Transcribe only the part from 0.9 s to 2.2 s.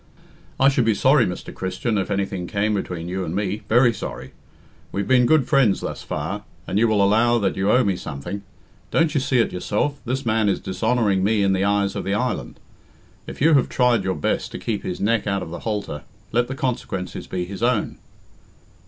sorry, Mr. Christian, if